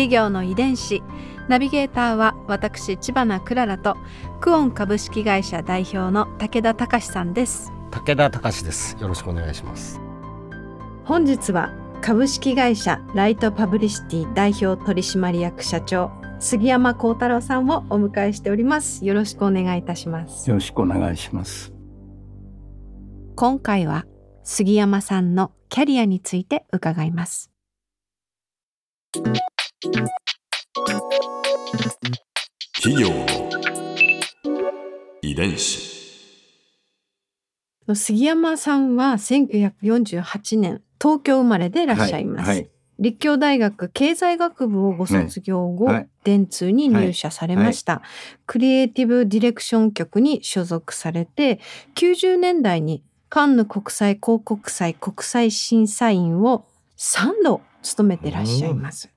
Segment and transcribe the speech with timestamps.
[0.00, 1.02] 企業の遺伝子
[1.46, 3.98] ナビゲーターは私千葉なクララと
[4.40, 8.96] クオン株式会社代表の武田隆さんです武田隆です。
[8.98, 10.00] よろしくお願いします。
[11.04, 21.74] 本日は株式会社ライトパブリシティ代表取締役社長杉山幸太郎さんをお迎えしておりますよろしくお願いいたしますよろしくお願いします。
[23.36, 24.06] 今回は
[24.44, 27.50] 杉山さんのキャリアについて伺います
[32.82, 33.26] 企業の
[35.22, 35.88] 遺伝子。
[37.94, 42.58] 杉山さんは1948年東京生まれでいらっしゃいます、はい。
[42.58, 42.70] はい。
[42.98, 46.08] 立教大学経済学部をご卒業後、ねはい。
[46.24, 48.02] 電通に入社されました、
[48.46, 51.58] クリエイティブディレクション局に所属されて
[51.94, 56.66] 90年代にカンヌ国際広告祭国際審査員を
[56.98, 59.09] 3度務めていらっしゃいます、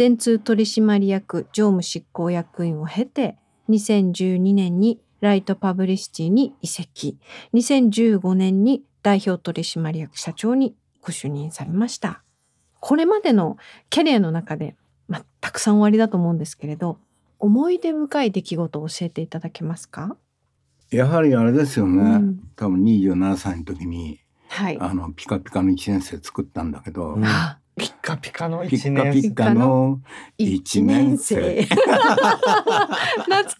[0.00, 3.36] 電通取締役常務執行役員を経て
[3.68, 7.18] 2012年にライトパブリシティに移籍。
[7.52, 12.22] 2015年に代表取締役社長にご就任されました。
[12.80, 13.58] これまでの
[13.90, 14.74] キャリアの中で、
[15.06, 16.96] まあ、たくさんおありだと思うんですけれど
[17.38, 20.16] 思い出深い出来事を教えていただけますか？
[20.90, 22.02] やはりあれですよね。
[22.02, 22.40] うん。
[22.56, 24.78] 多分27歳の時にはい。
[24.80, 27.24] あのピカピカの一年生作ったんだけど、うん。
[27.26, 27.59] あ
[28.10, 30.00] カピカのピッカ一年ピカの
[30.38, 31.62] 一年生。
[31.62, 33.54] 懐かし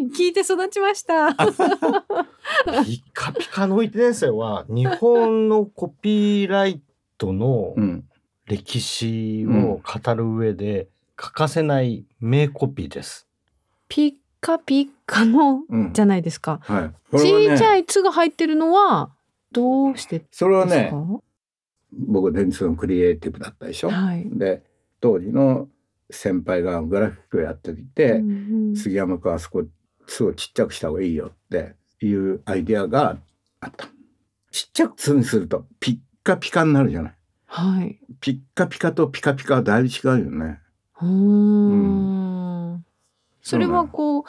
[0.00, 6.80] い聞いて育ちました ピッカピカの一年生は日本のコピーライ
[7.18, 8.04] トのうん。
[8.46, 13.26] 歴史を語る上で欠かせない名コピーです。
[13.88, 15.92] ピッカピッカのうん。
[15.94, 16.90] じゃないですかはい。
[17.10, 19.10] これはね、ちいちゃい「つ」が入ってるのは
[19.52, 20.36] どうしてですか？
[20.44, 20.92] それはね、
[21.96, 23.90] 僕電通のクリエイティブだったでしょ？
[23.90, 24.62] はいで
[25.00, 25.68] 当時の
[26.10, 29.64] 先輩がグラフィックをやっていて、うんうん杉山君あそこ
[30.06, 33.18] 巣をちっちゃくした方がいいよっていうアイデアが
[33.60, 33.86] あった。
[34.50, 37.14] ちっちゃくするとピッカピカになるじゃない。
[37.46, 40.60] はいピッカピカとピカピカはだいぶ違うよね。
[41.00, 42.84] うーん
[43.42, 44.24] それはこう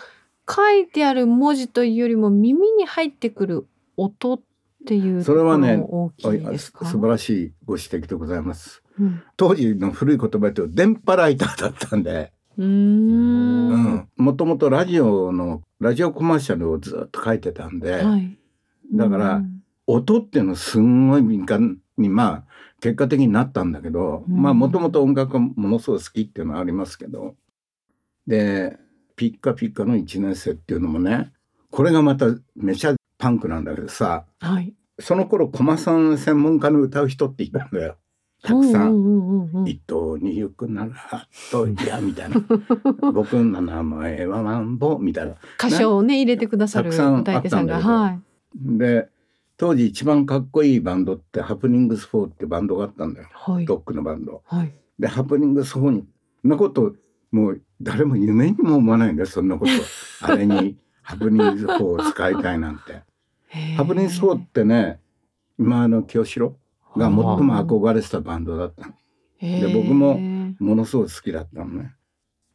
[0.48, 3.68] 書いてある文字というよりも耳に入ってくる
[3.98, 4.40] 音
[4.86, 5.84] っていうそれはね
[6.18, 8.84] 素晴らしいご指摘でございます。
[9.00, 9.24] うん。
[9.36, 18.38] 当時の古い言葉で電波ライターだったんで、もともとラジオのラジオコマーシャルをずっと書いてたんで、はい。
[18.94, 19.64] だからうん。
[19.88, 24.42] 音っていうのすんごい敏感にまあ結果的になったんだけど、うん。
[24.42, 27.36] まあもともと音楽がものすごい好きっていうのはありますけど。
[28.28, 28.78] で
[29.16, 31.32] ピッカピッカの1年生っていうのもね
[31.70, 32.26] これがまた
[32.56, 34.74] めちゃパンクなんだけどさはい。
[35.00, 37.98] その頃駒さん専門家の歌う人っていたんだよ
[38.42, 38.92] たくさん。
[38.92, 42.36] うんうんうんうん一等に行くならといやみたいな
[43.12, 48.20] 僕の名前はマンボみたいな歌唱をね入れてくださるたくさん歌い手さんがあったんだはい。
[48.78, 49.10] で
[49.58, 54.42] 当時一番かっこいいバンドってハプニングス4ってバンドがあったんだよはいロックのバンド。
[54.46, 54.74] はい。
[55.00, 56.06] でハプニングス4に
[56.42, 56.94] そんなこと
[57.32, 59.72] もう誰も夢にも思わないんだよそんなこと
[60.22, 63.04] あれにハプニングス4を使いたいなんて。
[63.78, 65.00] ハプニングス4ってね
[65.60, 66.58] 今あの清志郎
[66.98, 67.24] が最も
[67.64, 68.88] 憧れてたバンドだった
[69.40, 70.18] で僕も
[70.60, 71.94] ものすごい好きだったのね。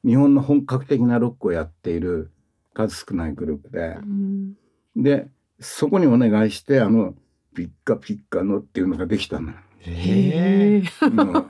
[0.05, 2.33] 日本の本格的なロックをやっている
[2.75, 4.55] 数少ないグループでう、ん
[4.97, 5.28] で
[5.61, 7.15] そこにお願いしてあの
[7.55, 9.56] 「ピッカピッカの」っていうのができたのよ。
[9.78, 10.82] へえ。
[11.06, 11.47] うん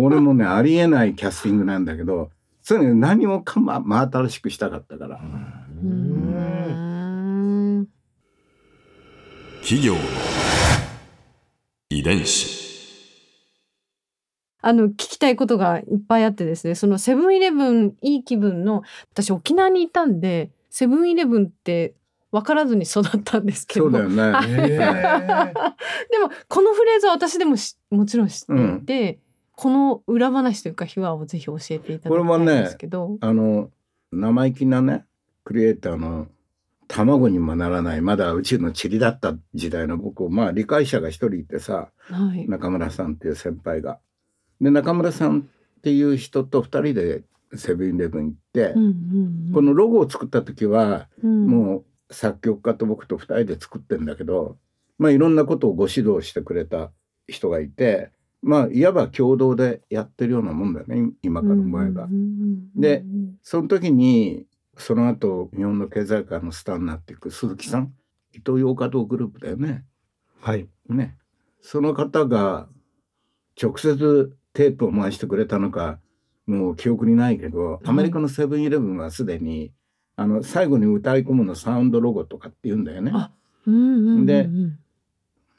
[0.00, 2.30] 俺もねありえないキャスティングなんだけど
[2.62, 5.16] それ何もかも真新しくしたかったから。
[5.16, 5.53] うーん
[9.62, 10.00] 企業の
[11.88, 12.64] 遺伝子。
[14.60, 18.82] あの聞きたいことがいっぱいあってですねそのセブンイレブンいい気分の
[19.12, 21.92] 私沖縄にいたんでセブンイレブンって
[22.30, 24.14] 分からずに育ったんですけどそうだよね。
[26.10, 29.18] でもこのフレーズは私でもしもちろん知っていて、
[29.54, 33.70] この裏話というか秘話をぜひ教えていただきたいんですけど、あの
[34.12, 35.04] 生意気なね
[35.44, 36.28] クリエイターの
[36.88, 43.98] 卵にもならないまだ宇宙の塵だった時代の僕まあ理解者が一人いてさはい、中村さんっていう先輩が。
[44.60, 45.42] で中村さんっ
[45.84, 47.24] っていう人と2人で
[47.54, 48.90] セブンイレブン行って、うんうんう
[49.50, 54.56] んこのロゴを作った時はうんもう作曲家と僕と2人で作ってんだけど、
[54.98, 56.90] まあ、いろんなことをご指導してくれた
[57.28, 58.10] 人がいて
[58.42, 62.04] まあいわば共同でやってるようなもんだよね今から思えば。
[62.04, 62.20] うんうん
[62.74, 63.04] うんで
[63.42, 67.92] その時にその後日本の経済界のスターになっていく鈴木さん
[68.32, 69.84] 伊東洋華堂グループだよね。
[70.40, 70.68] はい。
[70.88, 71.16] ね
[71.60, 72.68] その方が
[73.60, 75.98] 直接テープを回してくれたのか
[76.46, 79.72] もう記憶にないけどアメリカのセブンイレブンはすでに
[80.16, 83.10] あの最後に歌い込むのサウンドロゴとかって言うんだよね。
[83.14, 83.32] あ
[83.66, 84.48] うんうんうんうんで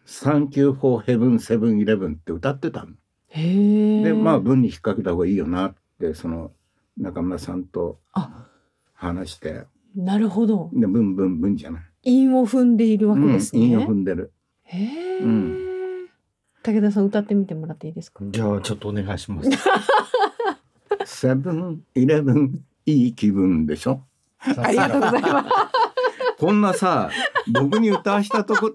[0.05, 2.91] サンキューフォーヘブンセブンイレブンって歌ってたの。
[3.29, 6.51] へえでまあ文に引っ掛けた方がいいよなってその
[6.97, 8.47] 中村さんとあ
[8.95, 9.65] 話して
[9.95, 11.81] なるほどで文文文じゃない。
[12.03, 14.33] 韻を踏んでいるわけですね、うん、韻を踏んでる。
[14.63, 15.65] へえ、うん
[16.63, 18.23] 武田さん歌ってみてもらっていいですか？
[18.27, 19.49] じゃあちょっとお願いします。
[21.05, 24.01] セブンイレブンいい気分でしょ？
[24.39, 25.49] ありがとうございます
[26.37, 27.09] こんなさ
[27.51, 28.71] 僕に歌わしたとこ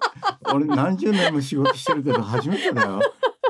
[0.52, 3.00] 俺何十年も仕事してるけど初めてだよ。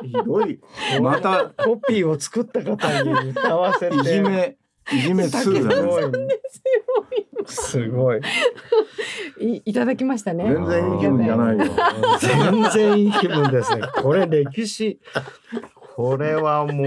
[0.02, 0.58] ひどい。
[1.02, 3.96] またコピーを作った方に歌わせて。
[3.96, 4.56] いじめ
[4.92, 5.86] いじめ2すだね。
[5.86, 7.46] ごい。
[7.46, 8.20] すごい。
[9.40, 11.64] い いただきましたね全然いい気分じゃないよ。
[12.20, 13.82] 全然いい気分ですね。
[14.02, 15.00] これ歴史。
[15.94, 16.86] これはもう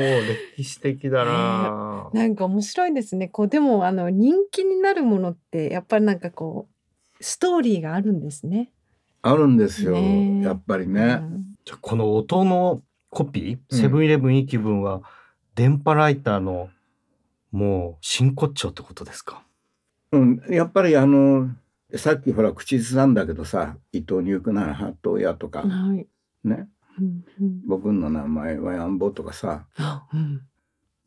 [0.56, 2.10] 歴史的だな。
[2.14, 6.68] なんか面白いですねこうでもあの人気になるものってやっぱりなんかこ
[7.20, 8.72] うストーリーがあるんですね
[9.22, 9.94] あるんですよ。
[9.94, 11.14] ねえやっぱりうね。
[11.16, 15.02] んじゃあこの音のコピー、うんセブンイレブンいい気分は
[15.56, 16.70] 電波ライターの
[17.54, 19.46] もう真骨頂ってことですか？
[20.12, 21.50] うん、やっぱりあの
[21.96, 26.08] さっきほら口ずさんだけどさ伊藤入区なら八頭屋とかはい、
[26.44, 26.68] ね？
[27.00, 27.62] うんうん。
[27.68, 30.42] 僕の名前はやんぼとかさあうん。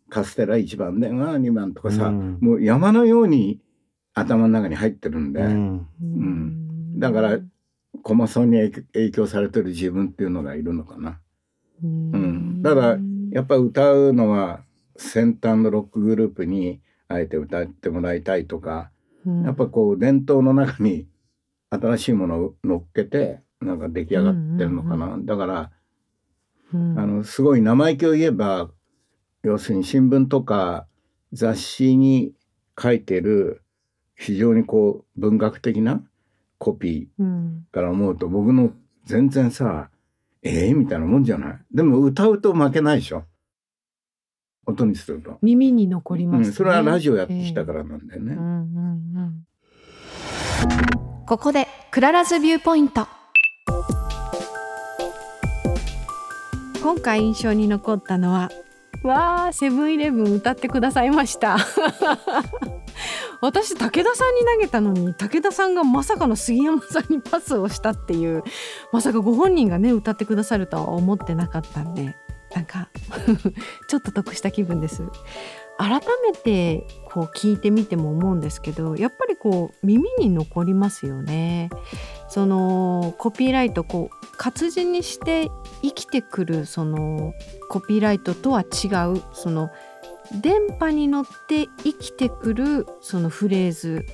[0.09, 2.39] カステラ1番電話2番とかさ、うん。
[2.41, 3.61] もう山のように
[4.15, 5.89] 頭の中に入ってるんで、うん。
[6.01, 7.01] うん。
[7.01, 7.39] だから
[8.03, 11.19] コマソンに影影響されてる自分っていうのがいるのかな。
[11.83, 12.15] うん。
[12.15, 12.63] うん。
[12.63, 12.99] だから
[13.33, 14.61] やっぱ歌うのは
[14.99, 18.91] 先端のロックグループにあえて歌ってもらいたいとか、
[19.25, 19.45] うん。
[19.45, 21.07] やっぱこう伝統の中に
[21.71, 25.17] 新しいものを乗っけてなんか出来上がってるのかな。
[25.21, 25.71] だから
[26.73, 26.99] うん。
[26.99, 28.71] あのすごい生意気を言えば
[29.43, 30.87] 要するに新聞とか
[31.33, 32.33] 雑誌に
[32.81, 33.63] 書いてる
[34.15, 36.03] 非常にこう文学的な
[36.59, 37.67] コピうん。
[37.71, 38.73] ーから思うと僕の
[39.05, 39.91] 全然さ
[40.43, 41.59] ええみたいなもんじゃない。
[41.73, 43.25] でも歌うと負けないでしょ
[44.67, 46.47] 音にすると、耳に残ります、ね。
[46.49, 49.47] うん、それはラジオやってきたからなんだよね、うんうんうん
[51.27, 53.09] ここで Clara's Viewpoint。
[56.81, 58.49] 今回印象に残ったのは
[59.03, 61.57] わあセブンイレブン歌ってくださいました。
[63.41, 68.45] 私武田さんに投げたのに武田さんがまさかの杉山さんにパスをしたっていう
[68.93, 72.17] まさかご本人がね歌ってくださるとは思ってなかったんで
[72.57, 72.89] なんか
[73.87, 75.03] ちょっと得した気分です。
[75.79, 81.69] 改めてこう聞いてみても思うんですけどやっぱりこう耳に残りますよね。
[82.29, 85.51] そのコピーライトこう活字にして
[85.83, 87.35] 生きてくるその
[87.69, 89.71] コピーライトとは違うその
[90.41, 94.07] 電波に乗って生きてくるそのフレーズ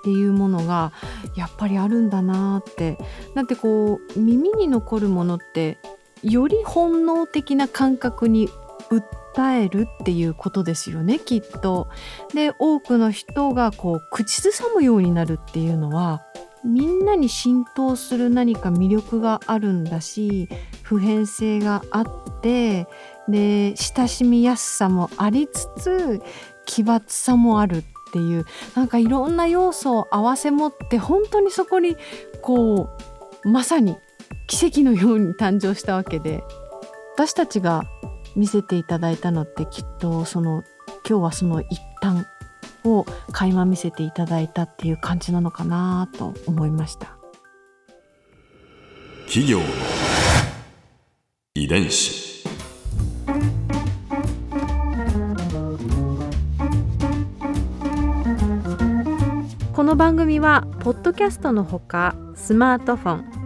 [0.00, 0.92] っていうものが
[1.36, 2.98] やっぱりあるんだなって。
[3.36, 5.78] だってこう耳に残るものって
[6.22, 8.48] より本能的な感覚に
[8.90, 11.88] 訴えるっていうことですよねきっと。
[12.34, 16.22] で多くの人がこう口ずさむようになるっていうのは
[16.64, 20.48] みんなに浸透する何か魅力があるんだし
[20.82, 22.06] 普遍性があっ
[22.40, 22.88] て
[23.28, 26.22] で親しみやすさもありつつ
[26.64, 28.44] 奇抜さもあるっていう
[28.74, 31.96] なんかいろんな要素を併せ持って本当にそこに
[32.42, 32.88] こ
[33.44, 33.96] うまさに
[34.46, 36.44] 奇跡のように誕生したわけで
[37.14, 37.84] 私たちが
[38.36, 40.62] 見せていただいたのってきっとその
[41.08, 42.26] 今日はその一端
[42.84, 47.16] を垣間見せていただいたっていう感じなのかなと思いました。
[49.26, 49.64] 企業の
[51.54, 52.46] 遺伝子
[59.72, 63.45] この番組はポッドキャストのほかスマートフォン